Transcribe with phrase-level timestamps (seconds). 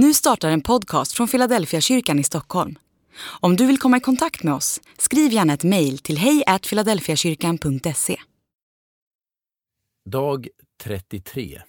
[0.00, 2.78] Nu startar en podcast från Philadelphia kyrkan i Stockholm.
[3.40, 8.16] Om du vill komma i kontakt med oss, skriv gärna ett mejl till hejfiladelfiakyrkan.se.
[10.04, 10.48] Dag
[10.82, 11.62] 33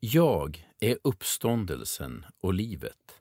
[0.00, 3.20] Jag är uppståndelsen och livet.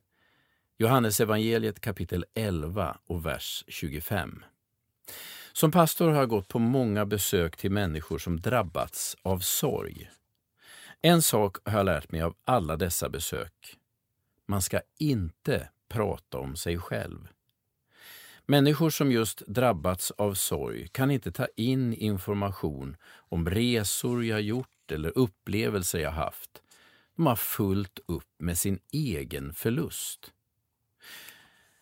[0.78, 4.44] Johannes evangeliet kapitel 11 och vers 25.
[5.54, 10.10] Som pastor har jag gått på många besök till människor som drabbats av sorg.
[11.02, 13.79] En sak har jag lärt mig av alla dessa besök.
[14.50, 17.28] Man ska inte prata om sig själv.
[18.46, 24.92] Människor som just drabbats av sorg kan inte ta in information om resor jag gjort
[24.92, 26.62] eller upplevelser jag haft.
[27.16, 30.34] De har fullt upp med sin egen förlust.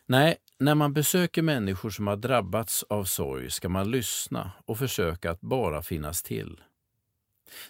[0.06, 5.32] Nej, när man besöker människor som har drabbats av sorg ska man lyssna och försöka
[5.32, 6.62] att bara finnas till.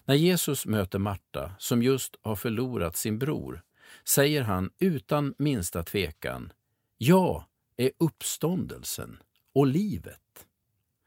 [0.06, 3.64] När Jesus möter Marta, som just har förlorat sin bror,
[4.08, 6.54] säger han utan minsta tvekan
[6.98, 7.44] Jag
[7.78, 9.18] är uppståndelsen
[9.54, 10.46] och livet.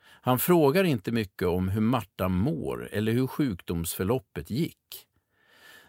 [0.02, 5.06] Han frågar inte mycket om hur Marta mår eller hur sjukdomsförloppet gick.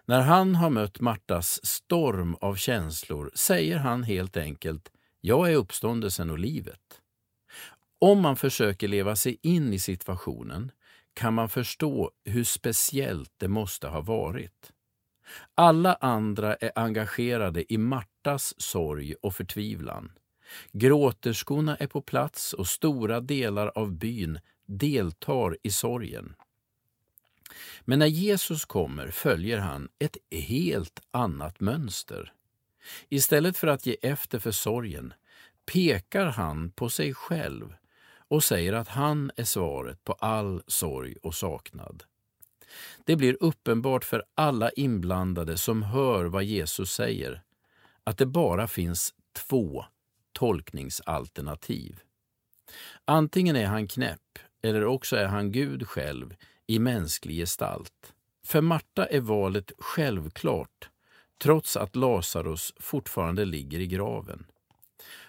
[0.06, 6.30] När han har mött Martas storm av känslor säger han helt enkelt Jag är uppståndelsen
[6.30, 7.02] och livet.
[8.00, 10.72] Om man försöker leva sig in i situationen
[11.14, 14.72] kan man förstå hur speciellt det måste ha varit.
[15.56, 20.12] Alla andra är engagerade i Martas sorg och förtvivlan.
[20.72, 26.36] Gråterskorna är på plats och stora delar av byn deltar i sorgen.
[27.82, 32.34] Men när Jesus kommer följer han ett helt annat mönster.
[33.10, 35.14] Istället för att ge efter för sorgen
[35.66, 37.74] pekar han på sig själv
[38.28, 42.04] och säger att han är svaret på all sorg och saknad.
[43.06, 47.42] Det blir uppenbart för alla inblandade som hör vad Jesus säger
[48.04, 49.86] att det bara finns två
[50.34, 52.00] tolkningsalternativ.
[53.06, 56.36] Antingen är han knäpp eller också är han Gud själv
[56.68, 58.14] i mänsklig gestalt.
[58.46, 60.90] För Marta är valet självklart
[61.42, 64.46] trots att Lazarus fortfarande ligger i graven.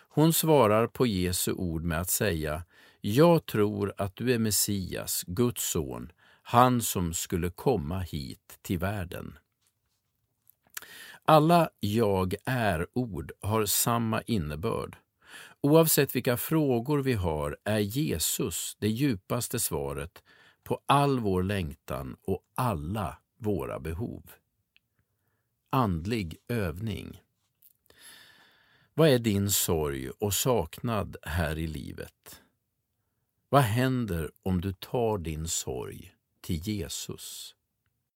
[0.09, 2.65] Hon svarar på Jesu ord med att säga
[3.01, 6.13] Jag tror att du är Messias, Guds son,
[6.43, 9.39] han som skulle komma hit till världen.
[11.25, 14.97] Alla jag är-ord har samma innebörd.
[15.61, 20.23] Oavsett vilka frågor vi har är Jesus det djupaste svaret
[20.63, 24.31] på all vår längtan och alla våra behov.
[25.71, 27.23] Andlig övning.
[28.95, 32.43] Vad är din sorg och saknad här i livet?
[33.49, 37.55] Vad händer om du tar din sorg till Jesus?